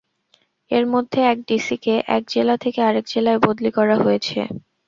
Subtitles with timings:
[0.71, 4.39] এর মধ্যে এক ডিসিকে এক জেলা থেকে আরেক জেলায় বদলি করা হয়েছে।